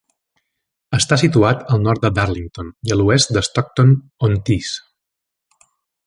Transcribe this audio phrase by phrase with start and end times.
[0.97, 4.71] Està situat al nord de Darlington, i a l'oest de Stockton-on-Tees.